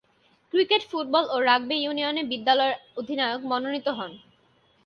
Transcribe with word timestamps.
Cricket, 0.53 0.81
football 0.91 1.23
ও 1.29 1.37
rugby 1.39 1.77
ইউনিয়নে 1.79 2.23
বিদ্যালয়ের 2.31 2.75
অধিনায়ক 2.99 3.41
মনোনীত 3.51 3.87
হন। 3.97 4.11